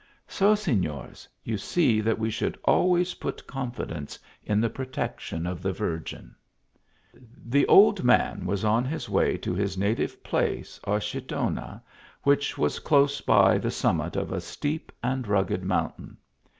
[0.27, 5.71] So, Signers, you see that we should always put confidence in the protection of the
[5.73, 6.33] "Virgin."
[7.45, 11.83] The old man was "on his way to his native place Archidona,
[12.23, 14.41] which was close by the summit of a 22 THE ALHAMBEA.
[14.41, 16.17] steep and rugged mountain.